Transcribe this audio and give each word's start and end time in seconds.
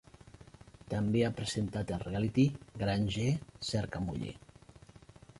També 0.93 1.19
ha 1.25 1.29
presentat 1.39 1.91
el 1.97 2.01
reality 2.05 2.45
"Granger 2.83 3.27
cerca 3.69 4.01
muller". 4.07 4.33